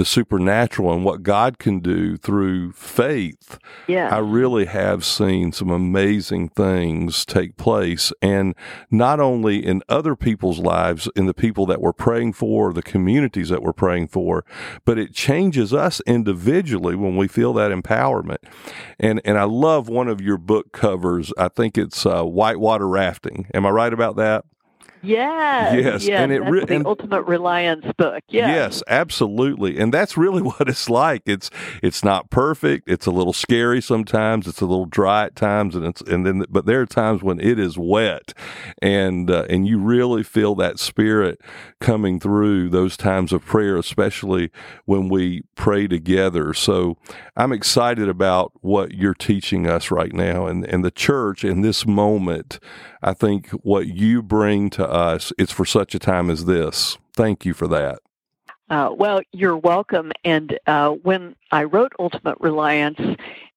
the 0.00 0.04
supernatural 0.06 0.94
and 0.94 1.04
what 1.04 1.22
God 1.22 1.58
can 1.58 1.80
do 1.80 2.16
through 2.16 2.72
faith, 2.72 3.58
yeah. 3.86 4.08
I 4.08 4.16
really 4.20 4.64
have 4.64 5.04
seen 5.04 5.52
some 5.52 5.68
amazing 5.68 6.48
things 6.48 7.26
take 7.26 7.58
place. 7.58 8.10
And 8.22 8.54
not 8.90 9.20
only 9.20 9.58
in 9.58 9.82
other 9.90 10.16
people's 10.16 10.58
lives, 10.58 11.10
in 11.14 11.26
the 11.26 11.34
people 11.34 11.66
that 11.66 11.82
we're 11.82 11.92
praying 11.92 12.32
for, 12.32 12.72
the 12.72 12.80
communities 12.80 13.50
that 13.50 13.62
we're 13.62 13.74
praying 13.74 14.08
for, 14.08 14.42
but 14.86 14.96
it 14.96 15.12
changes 15.12 15.74
us 15.74 16.00
individually 16.06 16.96
when 16.96 17.14
we 17.14 17.28
feel 17.28 17.52
that 17.52 17.70
empowerment. 17.70 18.38
And, 18.98 19.20
and 19.26 19.36
I 19.36 19.44
love 19.44 19.90
one 19.90 20.08
of 20.08 20.22
your 20.22 20.38
book 20.38 20.72
covers. 20.72 21.30
I 21.36 21.48
think 21.48 21.76
it's 21.76 22.06
uh, 22.06 22.22
Whitewater 22.22 22.88
Rafting. 22.88 23.48
Am 23.52 23.66
I 23.66 23.70
right 23.70 23.92
about 23.92 24.16
that? 24.16 24.46
Yes, 25.02 25.74
yes, 25.74 26.04
yes 26.04 26.20
and 26.20 26.32
it 26.32 26.40
re- 26.40 26.64
the 26.64 26.74
and, 26.76 26.86
ultimate 26.86 27.22
reliance 27.22 27.86
book. 27.96 28.22
Yes. 28.28 28.48
yes, 28.48 28.82
absolutely, 28.86 29.78
and 29.78 29.92
that's 29.92 30.16
really 30.16 30.42
what 30.50 30.68
it's 30.68 30.90
like. 30.90 31.22
It's 31.26 31.50
it's 31.82 32.04
not 32.04 32.30
perfect. 32.30 32.88
It's 32.88 33.06
a 33.06 33.10
little 33.10 33.32
scary 33.32 33.80
sometimes. 33.80 34.46
It's 34.46 34.60
a 34.60 34.66
little 34.66 34.86
dry 34.86 35.26
at 35.26 35.36
times, 35.36 35.74
and 35.74 35.86
it's 35.86 36.02
and 36.02 36.26
then 36.26 36.44
but 36.50 36.66
there 36.66 36.80
are 36.80 36.86
times 36.86 37.22
when 37.22 37.40
it 37.40 37.58
is 37.58 37.78
wet, 37.78 38.34
and 38.82 39.30
uh, 39.30 39.46
and 39.48 39.66
you 39.66 39.78
really 39.78 40.22
feel 40.22 40.54
that 40.56 40.78
spirit 40.78 41.40
coming 41.80 42.20
through 42.20 42.68
those 42.68 42.96
times 42.96 43.32
of 43.32 43.44
prayer, 43.44 43.76
especially 43.76 44.50
when 44.84 45.08
we 45.08 45.42
pray 45.54 45.86
together. 45.86 46.52
So 46.52 46.96
I'm 47.36 47.52
excited 47.52 48.08
about 48.08 48.52
what 48.60 48.92
you're 48.92 49.14
teaching 49.14 49.66
us 49.66 49.90
right 49.90 50.12
now, 50.12 50.46
and 50.46 50.64
and 50.66 50.84
the 50.84 50.90
church 50.90 51.44
in 51.44 51.62
this 51.62 51.86
moment. 51.86 52.58
I 53.02 53.14
think 53.14 53.48
what 53.62 53.86
you 53.86 54.22
bring 54.22 54.68
to 54.70 54.89
us, 54.90 55.32
it's 55.38 55.52
for 55.52 55.64
such 55.64 55.94
a 55.94 55.98
time 55.98 56.30
as 56.30 56.44
this. 56.44 56.98
Thank 57.14 57.44
you 57.44 57.54
for 57.54 57.68
that. 57.68 58.00
Uh, 58.68 58.90
well, 58.96 59.20
you're 59.32 59.56
welcome. 59.56 60.12
And 60.24 60.58
uh, 60.66 60.90
when 60.90 61.34
I 61.50 61.64
wrote 61.64 61.92
Ultimate 61.98 62.38
Reliance, 62.40 63.00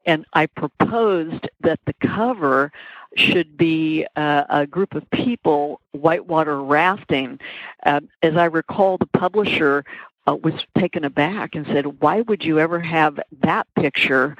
and 0.06 0.26
I 0.34 0.48
proposed 0.48 1.48
that 1.62 1.80
the 1.86 1.94
cover 1.94 2.72
should 3.16 3.56
be 3.56 4.06
uh, 4.16 4.44
a 4.50 4.68
group 4.68 4.96
of 4.96 5.10
people 5.12 5.80
whitewater 5.92 6.62
rafting. 6.62 7.40
Uh, 7.86 8.02
as 8.22 8.36
I 8.36 8.46
recall, 8.46 8.98
the 8.98 9.06
publisher 9.06 9.86
uh, 10.26 10.36
was 10.36 10.54
taken 10.78 11.04
aback 11.04 11.56
and 11.56 11.66
said, 11.68 12.02
"Why 12.02 12.22
would 12.22 12.44
you 12.44 12.60
ever 12.60 12.80
have 12.80 13.20
that 13.42 13.68
picture 13.76 14.36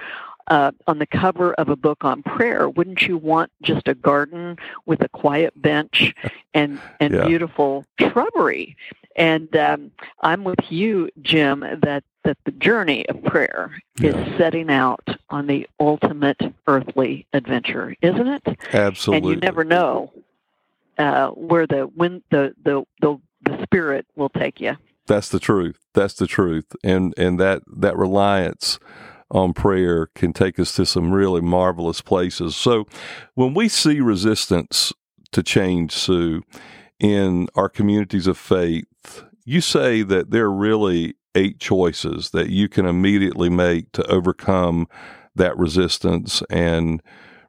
uh, 0.48 0.72
on 0.88 1.00
the 1.00 1.06
cover 1.06 1.54
of 1.54 1.70
a 1.70 1.76
book 1.76 2.04
on 2.04 2.24
prayer, 2.24 2.70
wouldn't 2.70 3.04
you 3.04 3.18
want 3.18 3.52
just 3.62 3.88
a 3.88 3.94
garden 3.94 4.58
with 4.86 5.02
a 5.02 5.10
quiet 5.10 5.60
bench 5.62 6.14
and 6.54 6.80
and 7.00 7.14
yeah. 7.14 7.28
beautiful 7.28 7.86
shrubbery? 8.00 8.76
And 9.16 9.56
um, 9.56 9.92
I'm 10.22 10.44
with 10.44 10.60
you, 10.70 11.10
Jim, 11.22 11.60
that 11.84 12.04
that 12.24 12.38
the 12.46 12.52
journey 12.52 13.08
of 13.10 13.24
prayer 13.24 13.72
yeah. 14.00 14.12
is 14.12 14.38
setting 14.38 14.70
out 14.70 15.08
on 15.30 15.48
the 15.48 15.68
ultimate 15.80 16.42
earthly 16.68 17.28
adventure, 17.34 17.96
isn't 18.02 18.28
it? 18.28 18.58
Absolutely. 18.74 19.34
And 19.34 19.42
you 19.42 19.46
never 19.46 19.64
know 19.64 20.12
uh, 20.98 21.30
where 21.30 21.68
the 21.68 21.82
when 21.96 22.24
the, 22.32 22.54
the 22.64 22.84
the 23.02 23.20
the 23.44 23.64
spirit 23.64 24.06
will 24.16 24.30
take 24.30 24.62
you. 24.62 24.78
That's 25.06 25.30
the 25.30 25.40
truth. 25.40 25.80
That's 25.94 26.14
the 26.14 26.28
truth. 26.28 26.76
And 26.84 27.14
and 27.18 27.40
that 27.40 27.64
that 27.68 27.98
reliance 27.98 28.80
on 29.32 29.54
prayer 29.54 30.08
can 30.16 30.34
take 30.34 30.60
us 30.60 30.76
to 30.76 30.86
some 30.86 31.12
really 31.12 31.42
marvelous 31.42 32.02
places. 32.02 32.56
So 32.56 32.86
when 33.36 33.54
we 33.54 33.68
see 33.68 34.00
resistance 34.00 34.94
to 35.32 35.44
change, 35.44 35.92
Sue, 35.92 36.44
in 37.00 37.48
our 37.56 37.70
communities 37.70 38.28
of 38.28 38.38
faith, 38.38 39.24
you 39.46 39.62
say 39.62 40.04
that 40.04 40.32
there 40.32 40.46
are 40.46 40.54
really 40.54 41.16
eight 41.36 41.60
choices 41.60 42.30
that 42.30 42.50
you 42.50 42.70
can 42.70 42.86
immediately 42.86 43.50
make 43.50 43.92
to 43.94 44.06
overcome 44.08 44.88
that 45.36 45.58
resistance 45.58 46.44
and 46.50 47.02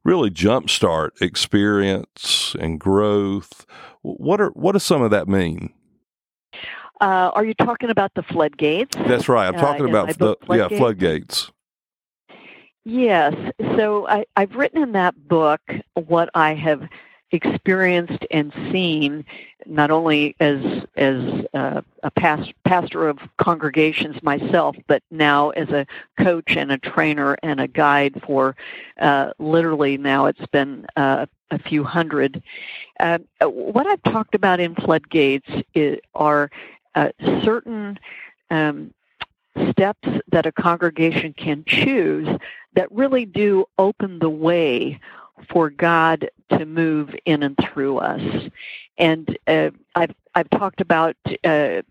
really 0.05 0.31
jumpstart 0.31 1.11
experience 1.21 2.57
and 2.59 2.81
growth. 2.81 3.67
What 4.03 4.41
are 4.41 4.51
what 4.51 4.73
does 4.73 4.83
some 4.83 5.03
of 5.03 5.11
that 5.11 5.29
mean? 5.29 5.73
Uh, 7.01 7.31
are 7.35 7.45
you 7.45 7.55
talking 7.55 7.91
about 7.91 8.13
the 8.15 8.23
floodgates? 8.23 8.97
That's 8.97 9.29
right. 9.29 9.49
I'm 9.49 9.57
uh, 9.57 9.61
talking 9.61 9.87
uh, 9.87 9.89
about 9.89 10.19
the 10.19 10.37
floodgates? 10.47 10.73
yeah 10.73 10.79
floodgates. 10.79 11.51
Yes. 12.85 13.35
So 13.77 14.07
I, 14.09 14.27
I've 14.37 14.55
written 14.55 14.83
in 14.83 14.93
that 14.93 15.29
book 15.29 15.61
what 15.95 16.29
I 16.35 16.55
have 16.55 16.87
experienced 17.33 18.25
and 18.31 18.53
seen, 18.71 19.25
not 19.67 19.91
only 19.91 20.37
as 20.39 20.85
as 20.97 21.45
uh, 21.55 21.81
a 22.03 22.11
past, 22.11 22.53
pastor 22.65 23.09
of 23.09 23.19
congregations 23.39 24.23
myself, 24.23 24.77
but 24.87 25.03
now 25.11 25.51
as 25.51 25.69
a 25.71 25.87
coach 26.23 26.57
and 26.57 26.71
a 26.71 26.79
trainer 26.79 27.37
and 27.43 27.61
a 27.61 27.67
guide 27.67 28.23
for 28.27 28.55
uh, 29.01 29.31
literally 29.39 29.97
now 29.97 30.27
it's 30.27 30.47
been 30.53 30.87
uh, 30.97 31.27
a 31.51 31.59
few 31.59 31.83
hundred. 31.85 32.43
Uh, 33.01 33.19
what 33.43 33.87
I've 33.87 34.03
talked 34.05 34.35
about 34.35 34.61
in 34.61 34.75
floodgates 34.75 35.51
is, 35.75 35.99
are 36.15 36.51
uh, 36.95 37.09
certain 37.43 37.99
um, 38.51 38.93
steps 39.71 40.09
that 40.31 40.47
a 40.47 40.53
congregation 40.53 41.33
can 41.33 41.65
choose 41.67 42.29
that 42.75 42.91
really 42.93 43.25
do 43.25 43.67
open 43.79 44.19
the 44.19 44.31
way 44.31 45.01
for 45.51 45.71
God 45.71 46.29
to 46.51 46.65
move 46.65 47.15
in 47.25 47.43
and 47.43 47.57
through 47.59 47.99
us. 47.99 48.51
And 48.99 49.37
uh, 49.47 49.71
I've 49.95 50.15
I've 50.35 50.51
talked 50.51 50.81
about 50.81 51.17
uh, 51.45 51.83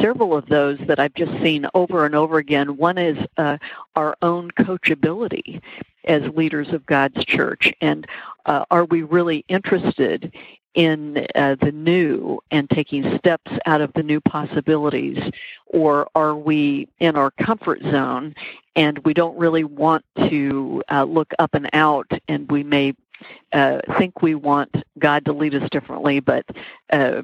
several 0.00 0.36
of 0.36 0.46
those 0.46 0.78
that 0.86 0.98
I've 0.98 1.14
just 1.14 1.32
seen 1.42 1.66
over 1.74 2.04
and 2.04 2.14
over 2.14 2.38
again. 2.38 2.76
One 2.76 2.98
is 2.98 3.18
uh, 3.36 3.58
our 3.94 4.16
own 4.22 4.50
coachability 4.52 5.60
as 6.04 6.22
leaders 6.34 6.68
of 6.72 6.86
God's 6.86 7.24
church, 7.24 7.72
and 7.80 8.06
uh, 8.46 8.64
are 8.70 8.84
we 8.84 9.02
really 9.02 9.44
interested 9.48 10.32
in 10.76 11.26
uh, 11.34 11.56
the 11.60 11.72
new 11.72 12.38
and 12.52 12.70
taking 12.70 13.18
steps 13.18 13.50
out 13.64 13.80
of 13.80 13.92
the 13.94 14.02
new 14.02 14.20
possibilities? 14.20 15.18
Or 15.66 16.08
are 16.14 16.36
we 16.36 16.86
in 17.00 17.16
our 17.16 17.32
comfort 17.32 17.82
zone 17.82 18.36
and 18.76 18.98
we 18.98 19.14
don't 19.14 19.36
really 19.36 19.64
want 19.64 20.04
to 20.28 20.82
uh, 20.90 21.04
look 21.04 21.32
up 21.38 21.54
and 21.54 21.68
out 21.72 22.08
and 22.28 22.48
we 22.50 22.62
may 22.62 22.94
uh, 23.52 23.80
think 23.98 24.22
we 24.22 24.34
want 24.34 24.74
God 24.98 25.24
to 25.24 25.32
lead 25.32 25.54
us 25.54 25.68
differently, 25.70 26.20
but 26.20 26.44
uh, 26.92 27.22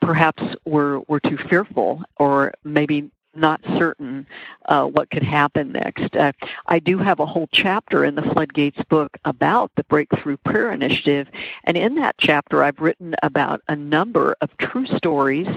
perhaps 0.00 0.42
we're, 0.64 0.98
we're 1.06 1.20
too 1.20 1.38
fearful 1.48 2.02
or 2.18 2.52
maybe 2.64 3.08
not 3.34 3.60
certain 3.78 4.26
uh, 4.66 4.86
what 4.86 5.10
could 5.10 5.22
happen 5.22 5.72
next. 5.72 6.14
Uh, 6.16 6.32
I 6.66 6.78
do 6.78 6.98
have 6.98 7.20
a 7.20 7.26
whole 7.26 7.48
chapter 7.52 8.04
in 8.04 8.14
the 8.14 8.22
Floodgates 8.22 8.82
book 8.88 9.16
about 9.24 9.70
the 9.76 9.84
Breakthrough 9.84 10.36
Prayer 10.38 10.72
Initiative, 10.72 11.28
and 11.64 11.76
in 11.76 11.94
that 11.96 12.16
chapter, 12.18 12.62
I've 12.62 12.80
written 12.80 13.14
about 13.22 13.62
a 13.68 13.76
number 13.76 14.36
of 14.40 14.56
true 14.58 14.86
stories 14.86 15.48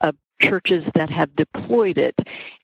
of 0.00 0.14
churches 0.40 0.84
that 0.94 1.10
have 1.10 1.34
deployed 1.36 1.98
it 1.98 2.14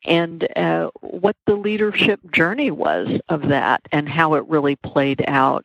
and 0.04 0.47
uh, 0.56 0.90
what 1.00 1.37
the 1.47 1.56
leadership 1.56 2.21
journey 2.30 2.71
was 2.71 3.21
of 3.28 3.49
that 3.49 3.83
and 3.92 4.09
how 4.09 4.35
it 4.35 4.47
really 4.47 4.76
played 4.76 5.25
out. 5.26 5.64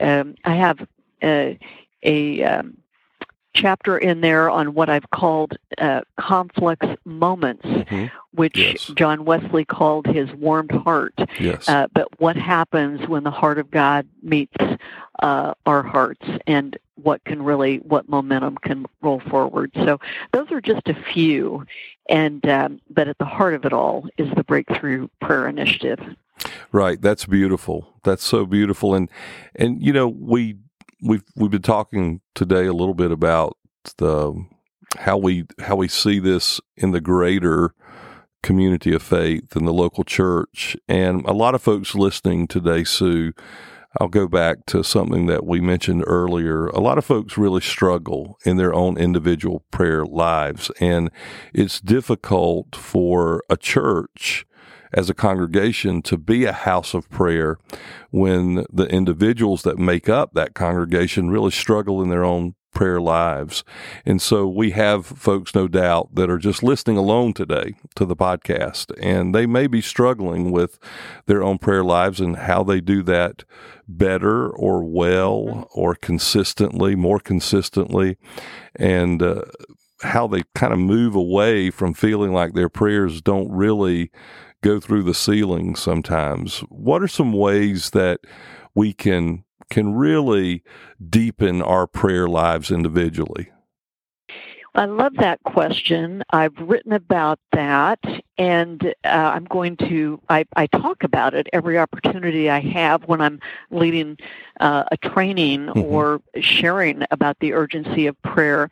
Um, 0.00 0.34
I 0.44 0.54
have 0.54 0.80
uh, 1.22 1.52
a 2.02 2.42
um, 2.42 2.76
chapter 3.54 3.98
in 3.98 4.20
there 4.20 4.48
on 4.50 4.74
what 4.74 4.88
I've 4.88 5.08
called 5.10 5.56
uh, 5.78 6.02
conflicts 6.18 6.86
moments, 7.04 7.64
mm-hmm. 7.64 8.06
which 8.32 8.56
yes. 8.56 8.90
John 8.96 9.24
Wesley 9.24 9.64
called 9.64 10.06
his 10.06 10.30
warmed 10.32 10.72
heart. 10.72 11.14
Yes. 11.38 11.68
Uh, 11.68 11.86
but 11.92 12.08
what 12.20 12.36
happens 12.36 13.06
when 13.08 13.24
the 13.24 13.30
heart 13.30 13.58
of 13.58 13.70
God 13.70 14.06
meets 14.22 14.56
uh, 15.20 15.54
our 15.66 15.82
hearts? 15.82 16.26
And 16.46 16.78
what 17.02 17.24
can 17.24 17.42
really 17.42 17.78
what 17.78 18.08
momentum 18.08 18.56
can 18.58 18.86
roll 19.02 19.20
forward. 19.20 19.70
So 19.74 19.98
those 20.32 20.50
are 20.50 20.60
just 20.60 20.88
a 20.88 20.94
few, 20.94 21.64
and 22.08 22.46
um, 22.48 22.80
but 22.90 23.08
at 23.08 23.18
the 23.18 23.24
heart 23.24 23.54
of 23.54 23.64
it 23.64 23.72
all 23.72 24.06
is 24.18 24.28
the 24.36 24.44
Breakthrough 24.44 25.08
Prayer 25.20 25.48
Initiative. 25.48 26.00
Right, 26.72 27.00
that's 27.00 27.26
beautiful. 27.26 27.94
That's 28.02 28.24
so 28.24 28.46
beautiful, 28.46 28.94
and 28.94 29.08
and 29.54 29.82
you 29.82 29.92
know 29.92 30.08
we 30.08 30.56
we've 31.02 31.24
we've 31.36 31.50
been 31.50 31.62
talking 31.62 32.20
today 32.34 32.66
a 32.66 32.72
little 32.72 32.94
bit 32.94 33.10
about 33.10 33.56
the 33.98 34.34
how 34.98 35.16
we 35.16 35.46
how 35.60 35.76
we 35.76 35.88
see 35.88 36.18
this 36.18 36.60
in 36.76 36.90
the 36.92 37.00
greater 37.00 37.74
community 38.42 38.94
of 38.94 39.02
faith 39.02 39.54
and 39.54 39.66
the 39.66 39.72
local 39.72 40.04
church, 40.04 40.76
and 40.88 41.24
a 41.26 41.32
lot 41.32 41.54
of 41.54 41.62
folks 41.62 41.94
listening 41.94 42.46
today, 42.46 42.84
Sue 42.84 43.32
I'll 43.98 44.08
go 44.08 44.28
back 44.28 44.66
to 44.66 44.84
something 44.84 45.26
that 45.26 45.44
we 45.44 45.60
mentioned 45.60 46.04
earlier. 46.06 46.66
A 46.68 46.78
lot 46.78 46.98
of 46.98 47.04
folks 47.04 47.36
really 47.36 47.60
struggle 47.60 48.38
in 48.44 48.56
their 48.56 48.72
own 48.72 48.96
individual 48.96 49.64
prayer 49.72 50.04
lives, 50.04 50.70
and 50.80 51.10
it's 51.52 51.80
difficult 51.80 52.76
for 52.76 53.42
a 53.50 53.56
church 53.56 54.46
as 54.92 55.10
a 55.10 55.14
congregation 55.14 56.02
to 56.02 56.16
be 56.16 56.44
a 56.44 56.52
house 56.52 56.94
of 56.94 57.08
prayer 57.10 57.58
when 58.10 58.64
the 58.72 58.86
individuals 58.86 59.62
that 59.62 59.78
make 59.78 60.08
up 60.08 60.32
that 60.34 60.54
congregation 60.54 61.30
really 61.30 61.50
struggle 61.50 62.02
in 62.02 62.08
their 62.08 62.24
own 62.24 62.54
prayer 62.72 63.00
lives. 63.00 63.64
And 64.06 64.22
so 64.22 64.46
we 64.46 64.70
have 64.70 65.04
folks, 65.04 65.54
no 65.54 65.68
doubt, 65.68 66.14
that 66.14 66.30
are 66.30 66.38
just 66.38 66.62
listening 66.62 66.96
alone 66.96 67.32
today 67.32 67.74
to 67.96 68.04
the 68.04 68.16
podcast, 68.16 68.92
and 69.02 69.34
they 69.34 69.46
may 69.46 69.66
be 69.66 69.80
struggling 69.80 70.50
with 70.50 70.78
their 71.26 71.42
own 71.42 71.58
prayer 71.58 71.84
lives 71.84 72.20
and 72.20 72.36
how 72.36 72.62
they 72.62 72.80
do 72.80 73.02
that 73.04 73.44
better 73.88 74.48
or 74.50 74.84
well 74.84 75.68
or 75.74 75.94
consistently, 75.94 76.94
more 76.94 77.18
consistently, 77.18 78.16
and 78.76 79.22
uh, 79.22 79.42
how 80.02 80.26
they 80.26 80.42
kind 80.54 80.72
of 80.72 80.78
move 80.78 81.14
away 81.14 81.70
from 81.70 81.92
feeling 81.92 82.32
like 82.32 82.54
their 82.54 82.68
prayers 82.68 83.20
don't 83.20 83.50
really 83.50 84.10
go 84.62 84.80
through 84.80 85.02
the 85.02 85.14
ceiling 85.14 85.74
sometimes. 85.76 86.60
What 86.68 87.02
are 87.02 87.08
some 87.08 87.32
ways 87.32 87.90
that 87.90 88.20
we 88.74 88.92
can 88.92 89.44
can 89.70 89.94
really 89.94 90.64
deepen 91.08 91.62
our 91.62 91.86
prayer 91.86 92.28
lives 92.28 92.70
individually? 92.70 93.50
I 94.74 94.84
love 94.84 95.14
that 95.16 95.42
question. 95.42 96.22
I've 96.30 96.56
written 96.58 96.92
about 96.92 97.40
that, 97.52 97.98
and 98.38 98.94
uh, 99.04 99.08
I'm 99.08 99.44
going 99.44 99.76
to. 99.78 100.20
I, 100.28 100.44
I, 100.54 100.68
talk 100.68 101.02
about 101.02 101.34
it 101.34 101.48
every 101.52 101.76
opportunity 101.76 102.48
I 102.48 102.60
have 102.60 103.02
when 103.04 103.20
I'm 103.20 103.40
leading 103.72 104.16
uh, 104.60 104.84
a 104.92 104.96
training 104.96 105.66
mm-hmm. 105.66 105.80
or 105.80 106.22
sharing 106.40 107.02
about 107.10 107.36
the 107.40 107.52
urgency 107.52 108.06
of 108.06 108.20
prayer. 108.22 108.70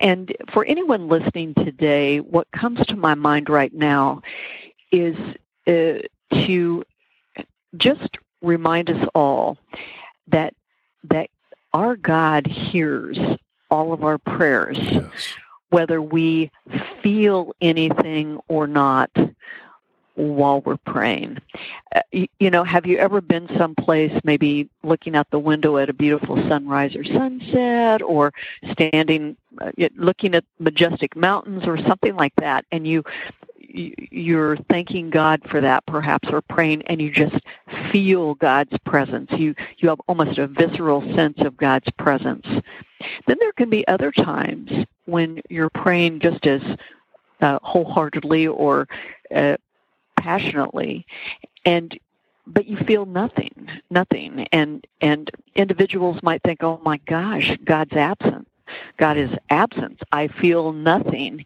And 0.00 0.34
for 0.52 0.64
anyone 0.64 1.08
listening 1.08 1.54
today, 1.54 2.18
what 2.18 2.50
comes 2.50 2.84
to 2.86 2.96
my 2.96 3.14
mind 3.14 3.48
right 3.48 3.72
now 3.72 4.22
is 4.92 5.16
uh, 5.66 5.98
to 6.46 6.84
just 7.76 8.18
remind 8.42 8.90
us 8.90 9.08
all 9.14 9.58
that 10.28 10.54
that 11.04 11.30
our 11.72 11.96
God 11.96 12.46
hears 12.46 13.18
all 13.70 13.92
of 13.92 14.02
our 14.02 14.18
prayers, 14.18 14.78
yes. 14.80 15.10
whether 15.70 16.00
we 16.00 16.50
feel 17.02 17.54
anything 17.60 18.40
or 18.48 18.66
not 18.66 19.10
while 20.14 20.62
we're 20.62 20.78
praying. 20.78 21.38
Uh, 21.94 22.00
you, 22.10 22.26
you, 22.40 22.50
know, 22.50 22.64
have 22.64 22.86
you 22.86 22.96
ever 22.96 23.20
been 23.20 23.48
someplace, 23.58 24.12
maybe 24.24 24.68
looking 24.82 25.14
out 25.14 25.30
the 25.30 25.38
window 25.38 25.76
at 25.76 25.90
a 25.90 25.92
beautiful 25.92 26.36
sunrise 26.48 26.96
or 26.96 27.04
sunset, 27.04 28.00
or 28.02 28.32
standing, 28.72 29.36
uh, 29.60 29.70
looking 29.96 30.34
at 30.34 30.44
majestic 30.58 31.14
mountains 31.14 31.64
or 31.66 31.76
something 31.86 32.16
like 32.16 32.34
that, 32.36 32.64
and 32.72 32.86
you 32.86 33.04
you're 33.76 34.56
thanking 34.70 35.10
God 35.10 35.42
for 35.48 35.60
that 35.60 35.84
perhaps 35.86 36.28
or 36.30 36.40
praying 36.40 36.82
and 36.86 37.00
you 37.00 37.10
just 37.10 37.36
feel 37.92 38.34
God's 38.34 38.76
presence. 38.84 39.30
You 39.32 39.54
you 39.78 39.88
have 39.88 40.00
almost 40.08 40.38
a 40.38 40.46
visceral 40.46 41.02
sense 41.14 41.38
of 41.40 41.56
God's 41.56 41.90
presence. 41.98 42.46
Then 43.26 43.36
there 43.40 43.52
can 43.52 43.70
be 43.70 43.86
other 43.86 44.10
times 44.10 44.70
when 45.04 45.40
you're 45.48 45.70
praying 45.70 46.20
just 46.20 46.46
as 46.46 46.62
uh, 47.40 47.58
wholeheartedly 47.62 48.46
or 48.46 48.88
uh, 49.34 49.56
passionately 50.16 51.06
and 51.64 51.98
but 52.46 52.66
you 52.66 52.76
feel 52.78 53.04
nothing 53.04 53.68
nothing 53.90 54.46
and 54.52 54.86
and 55.00 55.30
individuals 55.54 56.18
might 56.22 56.42
think 56.42 56.62
oh 56.62 56.80
my 56.84 56.96
gosh 57.06 57.56
god's 57.64 57.94
absent 57.94 58.48
God 58.96 59.16
is 59.16 59.30
absent. 59.50 60.00
I 60.12 60.28
feel 60.28 60.72
nothing. 60.72 61.44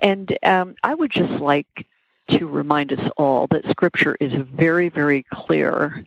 And 0.00 0.36
um, 0.42 0.74
I 0.82 0.94
would 0.94 1.10
just 1.10 1.40
like 1.40 1.86
to 2.28 2.46
remind 2.46 2.92
us 2.92 3.10
all 3.16 3.46
that 3.48 3.68
Scripture 3.70 4.16
is 4.20 4.32
very, 4.54 4.88
very 4.88 5.24
clear 5.32 6.04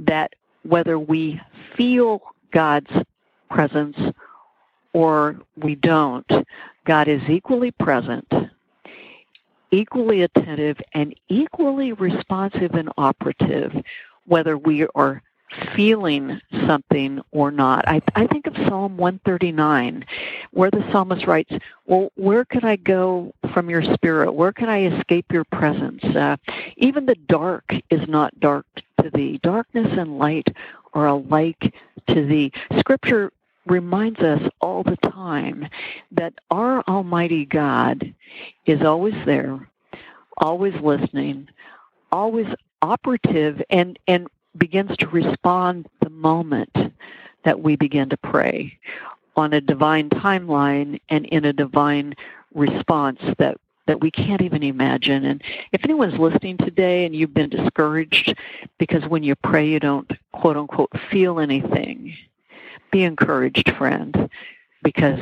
that 0.00 0.34
whether 0.62 0.98
we 0.98 1.40
feel 1.76 2.22
God's 2.52 2.90
presence 3.50 3.96
or 4.92 5.36
we 5.56 5.74
don't, 5.74 6.30
God 6.84 7.08
is 7.08 7.22
equally 7.28 7.70
present, 7.70 8.30
equally 9.70 10.22
attentive, 10.22 10.78
and 10.92 11.14
equally 11.28 11.92
responsive 11.92 12.74
and 12.74 12.90
operative, 12.96 13.72
whether 14.26 14.56
we 14.56 14.86
are 14.94 15.22
feeling 15.74 16.40
something 16.66 17.20
or 17.30 17.50
not. 17.50 17.86
I, 17.88 18.00
I 18.14 18.26
think 18.26 18.46
of 18.46 18.54
Psalm 18.68 18.96
139, 18.96 20.04
where 20.52 20.70
the 20.70 20.84
psalmist 20.90 21.26
writes, 21.26 21.52
Well, 21.86 22.10
where 22.16 22.44
could 22.44 22.64
I 22.64 22.76
go 22.76 23.34
from 23.52 23.70
your 23.70 23.82
spirit? 23.82 24.32
Where 24.32 24.52
can 24.52 24.68
I 24.68 24.86
escape 24.86 25.32
your 25.32 25.44
presence? 25.44 26.04
Uh, 26.04 26.36
even 26.76 27.06
the 27.06 27.14
dark 27.14 27.72
is 27.90 28.06
not 28.08 28.38
dark 28.40 28.66
to 29.02 29.10
thee. 29.10 29.38
Darkness 29.42 29.88
and 29.98 30.18
light 30.18 30.48
are 30.94 31.06
alike 31.06 31.74
to 32.08 32.26
thee. 32.26 32.52
Scripture 32.78 33.32
reminds 33.66 34.20
us 34.20 34.42
all 34.60 34.82
the 34.82 34.96
time 34.96 35.68
that 36.10 36.34
our 36.50 36.82
Almighty 36.82 37.44
God 37.44 38.14
is 38.66 38.82
always 38.82 39.14
there, 39.24 39.68
always 40.38 40.74
listening, 40.80 41.48
always 42.10 42.46
operative 42.82 43.62
and 43.70 43.98
and 44.08 44.26
begins 44.56 44.96
to 44.98 45.08
respond 45.08 45.86
the 46.00 46.10
moment 46.10 46.76
that 47.44 47.60
we 47.60 47.76
begin 47.76 48.08
to 48.10 48.16
pray 48.16 48.78
on 49.36 49.52
a 49.52 49.60
divine 49.60 50.10
timeline 50.10 51.00
and 51.08 51.26
in 51.26 51.44
a 51.44 51.52
divine 51.52 52.14
response 52.54 53.20
that 53.38 53.56
that 53.86 54.00
we 54.00 54.12
can't 54.12 54.42
even 54.42 54.62
imagine. 54.62 55.24
And 55.24 55.42
if 55.72 55.84
anyone's 55.84 56.16
listening 56.18 56.56
today 56.56 57.04
and 57.04 57.16
you've 57.16 57.34
been 57.34 57.50
discouraged 57.50 58.34
because 58.78 59.04
when 59.06 59.24
you 59.24 59.34
pray 59.34 59.66
you 59.66 59.80
don't 59.80 60.08
quote 60.32 60.56
unquote 60.56 60.92
feel 61.10 61.40
anything, 61.40 62.14
be 62.92 63.02
encouraged, 63.02 63.74
friend, 63.76 64.28
because 64.84 65.18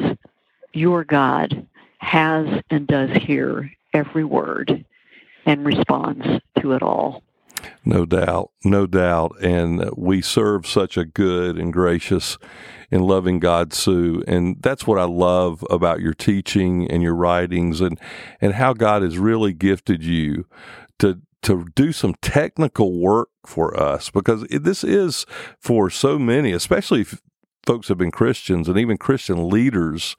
your 0.75 1.05
God 1.05 1.67
has 1.99 2.47
and 2.71 2.87
does 2.87 3.11
hear 3.17 3.73
every 3.95 4.25
word 4.25 4.85
and 5.47 5.65
responds 5.65 6.27
to 6.61 6.73
it 6.73 6.83
all. 6.83 7.23
No 7.85 8.05
doubt, 8.05 8.51
no 8.65 8.87
doubt. 8.87 9.37
And 9.43 9.91
we 9.97 10.23
serve 10.23 10.67
such 10.67 10.97
a 10.97 11.05
good 11.05 11.59
and 11.59 11.73
gracious 11.73 12.39
and 12.91 13.05
loving 13.05 13.39
God, 13.39 13.73
Sue. 13.73 14.23
And 14.27 14.57
that's 14.61 14.87
what 14.87 14.99
I 14.99 15.05
love 15.05 15.65
about 15.71 16.01
your 16.01 16.15
teaching 16.15 16.91
and 16.91 17.03
your 17.03 17.15
writings 17.15 17.81
and, 17.81 17.99
and 18.41 18.55
how 18.55 18.73
God 18.73 19.03
has 19.03 19.19
really 19.19 19.53
gifted 19.53 20.05
you 20.05 20.47
to 20.99 21.21
to 21.43 21.67
do 21.75 21.91
some 21.91 22.15
technical 22.21 23.01
work 23.01 23.31
for 23.47 23.79
us 23.79 24.11
because 24.11 24.43
this 24.51 24.85
is 24.85 25.25
for 25.59 25.89
so 25.89 26.19
many, 26.19 26.53
especially 26.53 27.01
if 27.01 27.19
folks 27.67 27.89
have 27.89 27.99
been 27.99 28.11
Christians 28.11 28.69
and 28.69 28.79
even 28.79 28.99
Christian 28.99 29.49
leaders 29.49 30.17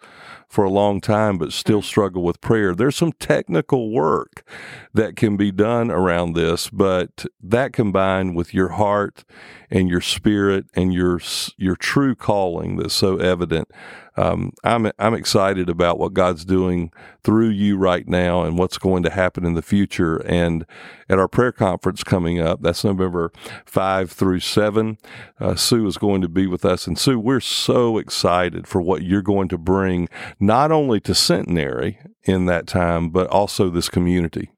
for 0.47 0.63
a 0.63 0.69
long 0.69 0.99
time 0.99 1.37
but 1.37 1.53
still 1.53 1.79
mm-hmm. 1.79 1.85
struggle 1.85 2.23
with 2.23 2.41
prayer. 2.41 2.73
There's 2.73 2.95
some 2.95 3.13
technical 3.13 3.91
work 3.91 4.43
that 4.93 5.15
can 5.15 5.37
be 5.37 5.51
done 5.51 5.89
around 5.89 6.33
this, 6.33 6.69
but 6.69 7.25
that 7.41 7.73
combined 7.73 8.35
with 8.35 8.53
your 8.53 8.69
heart 8.69 9.23
and 9.69 9.89
your 9.89 10.01
spirit 10.01 10.65
and 10.73 10.93
your 10.93 11.19
your 11.57 11.75
true 11.75 12.15
calling 12.15 12.77
that's 12.77 12.93
so 12.93 13.17
evident 13.17 13.69
um, 14.17 14.51
I'm 14.63 14.91
I'm 14.99 15.13
excited 15.13 15.69
about 15.69 15.97
what 15.97 16.13
God's 16.13 16.43
doing 16.43 16.91
through 17.23 17.49
you 17.49 17.77
right 17.77 18.07
now 18.07 18.43
and 18.43 18.57
what's 18.57 18.77
going 18.77 19.03
to 19.03 19.09
happen 19.09 19.45
in 19.45 19.53
the 19.53 19.61
future. 19.61 20.17
And 20.17 20.65
at 21.07 21.17
our 21.17 21.27
prayer 21.27 21.51
conference 21.51 22.03
coming 22.03 22.39
up, 22.39 22.61
that's 22.61 22.83
November 22.83 23.31
five 23.65 24.11
through 24.11 24.41
seven. 24.41 24.97
Uh, 25.39 25.55
Sue 25.55 25.87
is 25.87 25.97
going 25.97 26.21
to 26.21 26.29
be 26.29 26.45
with 26.45 26.65
us, 26.65 26.87
and 26.87 26.99
Sue, 26.99 27.19
we're 27.19 27.39
so 27.39 27.97
excited 27.97 28.67
for 28.67 28.81
what 28.81 29.03
you're 29.03 29.21
going 29.21 29.47
to 29.49 29.57
bring 29.57 30.09
not 30.39 30.71
only 30.71 30.99
to 31.01 31.15
Centenary 31.15 31.99
in 32.23 32.45
that 32.47 32.67
time, 32.67 33.09
but 33.09 33.27
also 33.27 33.69
this 33.69 33.89
community. 33.89 34.51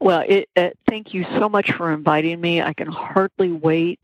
Well, 0.00 0.24
it, 0.28 0.48
uh, 0.56 0.70
thank 0.88 1.14
you 1.14 1.24
so 1.38 1.48
much 1.48 1.72
for 1.72 1.92
inviting 1.92 2.40
me. 2.40 2.62
I 2.62 2.72
can 2.74 2.88
hardly 2.88 3.52
wait. 3.52 4.00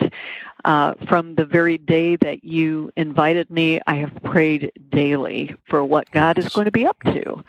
uh, 0.64 0.94
from 1.08 1.34
the 1.36 1.44
very 1.44 1.78
day 1.78 2.16
that 2.16 2.44
you 2.44 2.90
invited 2.96 3.50
me, 3.50 3.80
I 3.86 3.96
have 3.96 4.14
prayed 4.24 4.72
daily 4.90 5.54
for 5.68 5.84
what 5.84 6.10
God 6.10 6.38
is 6.38 6.48
going 6.50 6.66
to 6.66 6.72
be 6.72 6.86
up 6.86 7.00
to 7.04 7.44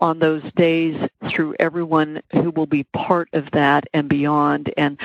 on 0.00 0.18
those 0.18 0.42
days 0.56 0.96
through 1.30 1.54
everyone 1.60 2.22
who 2.32 2.50
will 2.50 2.66
be 2.66 2.84
part 2.84 3.28
of 3.32 3.50
that 3.52 3.84
and 3.94 4.08
beyond. 4.08 4.72
And 4.76 4.98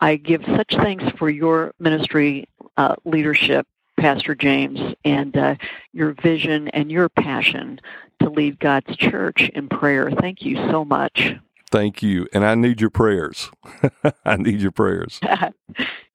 I 0.00 0.16
give 0.16 0.44
such 0.46 0.74
thanks 0.76 1.04
for 1.18 1.28
your 1.28 1.74
ministry 1.80 2.48
uh, 2.76 2.96
leadership, 3.04 3.66
Pastor 3.98 4.34
James, 4.34 4.94
and 5.04 5.36
uh, 5.36 5.56
your 5.92 6.12
vision 6.12 6.68
and 6.68 6.90
your 6.90 7.08
passion 7.08 7.80
to 8.22 8.30
lead 8.30 8.60
God's 8.60 8.96
church 8.96 9.50
in 9.54 9.68
prayer. 9.68 10.10
Thank 10.10 10.42
you 10.42 10.56
so 10.70 10.84
much. 10.84 11.34
Thank 11.70 12.02
you. 12.02 12.26
And 12.32 12.44
I 12.44 12.54
need 12.54 12.80
your 12.80 12.90
prayers. 12.90 13.50
I 14.24 14.36
need 14.36 14.60
your 14.60 14.72
prayers. 14.72 15.20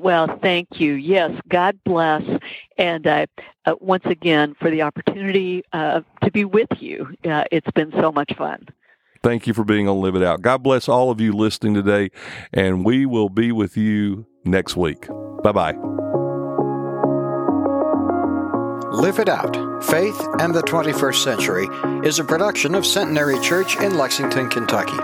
Well, 0.00 0.38
thank 0.42 0.80
you. 0.80 0.94
Yes, 0.94 1.30
God 1.48 1.78
bless. 1.84 2.22
And 2.78 3.06
uh, 3.06 3.26
uh, 3.66 3.74
once 3.80 4.04
again, 4.06 4.54
for 4.60 4.70
the 4.70 4.82
opportunity 4.82 5.62
uh, 5.72 6.00
to 6.22 6.30
be 6.30 6.44
with 6.44 6.68
you. 6.80 7.08
Uh, 7.24 7.44
it's 7.50 7.70
been 7.72 7.92
so 7.92 8.10
much 8.10 8.34
fun. 8.36 8.66
Thank 9.24 9.46
you 9.46 9.54
for 9.54 9.64
being 9.64 9.88
on 9.88 10.02
Live 10.02 10.16
It 10.16 10.22
Out. 10.22 10.42
God 10.42 10.62
bless 10.62 10.86
all 10.86 11.10
of 11.10 11.18
you 11.18 11.32
listening 11.32 11.72
today, 11.72 12.10
and 12.52 12.84
we 12.84 13.06
will 13.06 13.30
be 13.30 13.52
with 13.52 13.74
you 13.74 14.26
next 14.44 14.76
week. 14.76 15.08
Bye 15.42 15.52
bye. 15.52 15.93
Live 18.94 19.18
It 19.18 19.28
Out 19.28 19.56
Faith 19.82 20.24
and 20.38 20.54
the 20.54 20.62
21st 20.62 21.16
Century 21.16 21.68
is 22.06 22.20
a 22.20 22.24
production 22.24 22.76
of 22.76 22.86
Centenary 22.86 23.40
Church 23.40 23.76
in 23.76 23.98
Lexington, 23.98 24.48
Kentucky. 24.48 24.96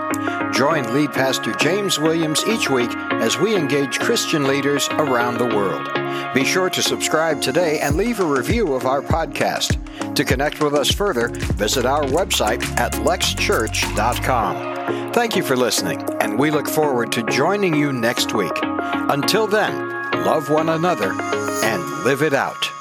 Join 0.57 0.93
lead 0.93 1.11
pastor 1.11 1.51
James 1.55 1.99
Williams 1.99 2.41
each 2.47 2.69
week 2.69 2.89
as 2.95 3.37
we 3.37 3.53
engage 3.53 3.99
Christian 3.99 4.47
leaders 4.47 4.87
around 4.93 5.37
the 5.37 5.45
world. 5.45 5.89
Be 6.33 6.45
sure 6.45 6.69
to 6.69 6.81
subscribe 6.81 7.41
today 7.41 7.79
and 7.79 7.97
leave 7.97 8.21
a 8.21 8.25
review 8.25 8.73
of 8.73 8.85
our 8.85 9.01
podcast. 9.01 9.75
To 10.15 10.23
connect 10.23 10.63
with 10.63 10.73
us 10.73 10.89
further, 10.89 11.27
visit 11.27 11.85
our 11.85 12.03
website 12.03 12.63
at 12.79 12.93
lexchurch.com. 12.93 15.11
Thank 15.11 15.35
you 15.35 15.43
for 15.43 15.57
listening, 15.57 16.01
and 16.21 16.39
we 16.39 16.49
look 16.49 16.69
forward 16.69 17.11
to 17.11 17.23
joining 17.23 17.75
you 17.75 17.91
next 17.91 18.33
week. 18.33 18.57
Until 18.63 19.47
then, 19.47 19.89
love 20.23 20.49
one 20.49 20.69
another 20.69 21.11
and 21.11 22.05
live 22.05 22.21
it 22.21 22.33
out. 22.33 22.71